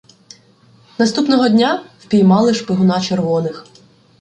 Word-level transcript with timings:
Наступного 0.99 1.49
дня 1.49 1.83
впіймали 1.99 2.53
шпигуна 2.53 3.01
червоних. 3.01 3.65